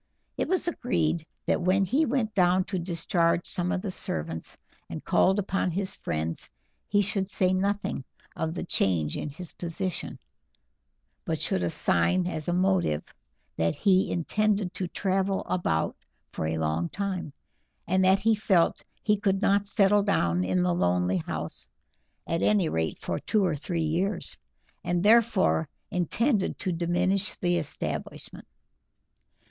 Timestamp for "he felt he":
18.17-19.19